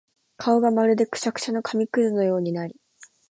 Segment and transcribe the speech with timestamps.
[0.37, 2.75] 顔がまるでくしゃくしゃの紙屑のようになり、